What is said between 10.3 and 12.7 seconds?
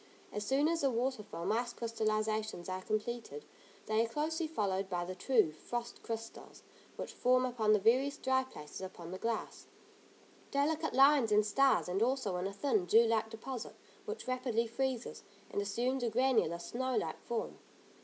delicate lines and stars and also in a